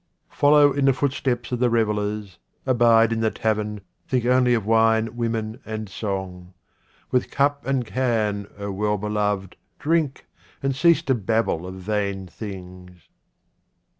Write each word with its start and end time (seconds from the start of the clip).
Follow 0.31 0.71
in 0.71 0.85
the 0.85 0.93
footsteps 0.93 1.51
of 1.51 1.59
the 1.59 1.69
revellers, 1.69 2.39
abide 2.65 3.13
in 3.13 3.19
the 3.19 3.29
tavern, 3.29 3.81
think 4.07 4.25
only 4.25 4.55
of 4.55 4.65
wine, 4.65 5.15
women, 5.15 5.59
and 5.63 5.87
song. 5.89 6.55
With 7.11 7.29
cup 7.29 7.67
and 7.67 7.85
can, 7.85 8.47
O 8.57 8.71
well 8.71 8.97
beloved, 8.97 9.57
drink, 9.77 10.25
and 10.63 10.75
cease 10.75 11.03
to 11.03 11.13
babble 11.13 11.67
of 11.67 11.75
vain 11.75 12.25
things. 12.25 13.09